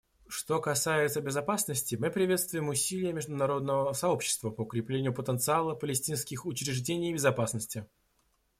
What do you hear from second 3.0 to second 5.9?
международного сообщества по укреплению потенциала